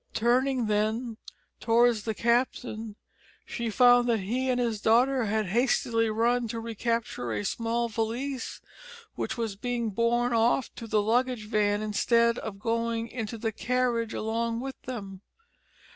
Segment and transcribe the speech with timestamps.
[0.15, 1.17] Turning, then,
[1.59, 2.95] towards the captain
[3.45, 8.59] she found that he and his daughter had hastily run to recapture a small valise
[9.13, 14.15] which was being borne off to the luggage van instead of going into the carriage
[14.15, 15.21] along with them.